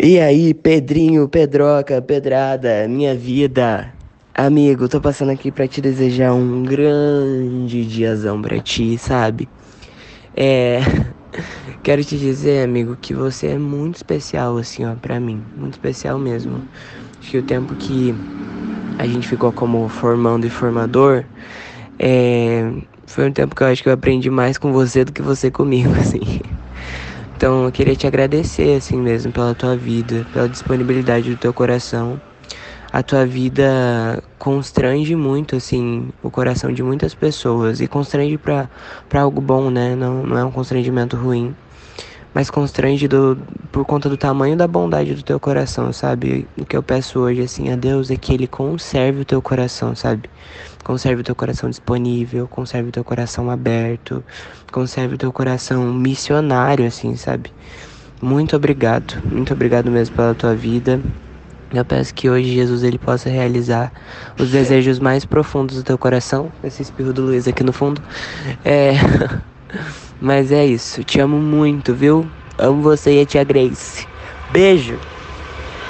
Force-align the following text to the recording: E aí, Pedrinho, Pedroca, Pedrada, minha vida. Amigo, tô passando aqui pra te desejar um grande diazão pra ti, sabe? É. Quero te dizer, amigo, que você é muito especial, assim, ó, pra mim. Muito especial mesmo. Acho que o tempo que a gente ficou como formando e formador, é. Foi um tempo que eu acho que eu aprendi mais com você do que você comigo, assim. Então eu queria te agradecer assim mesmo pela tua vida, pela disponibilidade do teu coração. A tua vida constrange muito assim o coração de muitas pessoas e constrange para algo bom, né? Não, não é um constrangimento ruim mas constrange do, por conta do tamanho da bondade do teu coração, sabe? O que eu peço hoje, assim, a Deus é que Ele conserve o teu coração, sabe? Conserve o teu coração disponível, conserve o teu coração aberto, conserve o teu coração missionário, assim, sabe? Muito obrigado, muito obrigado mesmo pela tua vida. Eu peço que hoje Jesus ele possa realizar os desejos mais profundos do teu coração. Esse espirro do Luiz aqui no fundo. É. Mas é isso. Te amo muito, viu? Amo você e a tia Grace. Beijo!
E 0.00 0.20
aí, 0.20 0.54
Pedrinho, 0.54 1.28
Pedroca, 1.28 2.00
Pedrada, 2.00 2.86
minha 2.86 3.16
vida. 3.16 3.92
Amigo, 4.32 4.88
tô 4.88 5.00
passando 5.00 5.32
aqui 5.32 5.50
pra 5.50 5.66
te 5.66 5.80
desejar 5.80 6.32
um 6.32 6.62
grande 6.62 7.84
diazão 7.84 8.40
pra 8.40 8.60
ti, 8.60 8.96
sabe? 8.96 9.48
É. 10.36 10.78
Quero 11.82 12.04
te 12.04 12.16
dizer, 12.16 12.62
amigo, 12.62 12.96
que 13.00 13.12
você 13.12 13.48
é 13.48 13.58
muito 13.58 13.96
especial, 13.96 14.56
assim, 14.56 14.84
ó, 14.84 14.94
pra 14.94 15.18
mim. 15.18 15.42
Muito 15.56 15.74
especial 15.74 16.16
mesmo. 16.16 16.62
Acho 17.20 17.30
que 17.32 17.38
o 17.38 17.42
tempo 17.42 17.74
que 17.74 18.14
a 18.96 19.04
gente 19.04 19.26
ficou 19.26 19.52
como 19.52 19.88
formando 19.88 20.46
e 20.46 20.50
formador, 20.50 21.24
é. 21.98 22.70
Foi 23.04 23.28
um 23.28 23.32
tempo 23.32 23.56
que 23.56 23.64
eu 23.64 23.66
acho 23.66 23.82
que 23.82 23.88
eu 23.88 23.94
aprendi 23.94 24.30
mais 24.30 24.58
com 24.58 24.72
você 24.72 25.04
do 25.04 25.12
que 25.12 25.22
você 25.22 25.50
comigo, 25.50 25.90
assim. 25.98 26.40
Então 27.38 27.66
eu 27.66 27.70
queria 27.70 27.94
te 27.94 28.04
agradecer 28.04 28.76
assim 28.76 28.96
mesmo 28.96 29.30
pela 29.30 29.54
tua 29.54 29.76
vida, 29.76 30.26
pela 30.32 30.48
disponibilidade 30.48 31.30
do 31.30 31.36
teu 31.36 31.54
coração. 31.54 32.20
A 32.92 33.00
tua 33.00 33.24
vida 33.24 34.20
constrange 34.40 35.14
muito 35.14 35.54
assim 35.54 36.08
o 36.20 36.32
coração 36.32 36.72
de 36.72 36.82
muitas 36.82 37.14
pessoas 37.14 37.80
e 37.80 37.86
constrange 37.86 38.36
para 38.38 38.68
algo 39.12 39.40
bom, 39.40 39.70
né? 39.70 39.94
Não, 39.94 40.24
não 40.24 40.36
é 40.36 40.44
um 40.44 40.50
constrangimento 40.50 41.16
ruim 41.16 41.54
mas 42.38 42.50
constrange 42.50 43.08
do, 43.08 43.36
por 43.72 43.84
conta 43.84 44.08
do 44.08 44.16
tamanho 44.16 44.56
da 44.56 44.68
bondade 44.68 45.12
do 45.12 45.24
teu 45.24 45.40
coração, 45.40 45.92
sabe? 45.92 46.46
O 46.56 46.64
que 46.64 46.76
eu 46.76 46.82
peço 46.84 47.18
hoje, 47.18 47.42
assim, 47.42 47.72
a 47.72 47.74
Deus 47.74 48.12
é 48.12 48.16
que 48.16 48.32
Ele 48.32 48.46
conserve 48.46 49.22
o 49.22 49.24
teu 49.24 49.42
coração, 49.42 49.96
sabe? 49.96 50.30
Conserve 50.84 51.22
o 51.22 51.24
teu 51.24 51.34
coração 51.34 51.68
disponível, 51.68 52.46
conserve 52.46 52.90
o 52.90 52.92
teu 52.92 53.02
coração 53.02 53.50
aberto, 53.50 54.22
conserve 54.70 55.16
o 55.16 55.18
teu 55.18 55.32
coração 55.32 55.92
missionário, 55.92 56.86
assim, 56.86 57.16
sabe? 57.16 57.50
Muito 58.22 58.54
obrigado, 58.54 59.20
muito 59.24 59.52
obrigado 59.52 59.90
mesmo 59.90 60.14
pela 60.14 60.32
tua 60.32 60.54
vida. 60.54 61.00
Eu 61.74 61.84
peço 61.84 62.14
que 62.14 62.30
hoje 62.30 62.54
Jesus 62.54 62.84
ele 62.84 62.98
possa 62.98 63.28
realizar 63.28 63.92
os 64.38 64.52
desejos 64.52 65.00
mais 65.00 65.24
profundos 65.24 65.74
do 65.74 65.82
teu 65.82 65.98
coração. 65.98 66.52
Esse 66.62 66.82
espirro 66.82 67.12
do 67.12 67.22
Luiz 67.22 67.48
aqui 67.48 67.64
no 67.64 67.72
fundo. 67.72 68.00
É. 68.64 68.92
Mas 70.20 70.50
é 70.52 70.64
isso. 70.66 71.04
Te 71.04 71.20
amo 71.20 71.38
muito, 71.38 71.94
viu? 71.94 72.26
Amo 72.56 72.82
você 72.82 73.18
e 73.18 73.20
a 73.22 73.26
tia 73.26 73.44
Grace. 73.44 74.06
Beijo! 74.50 74.98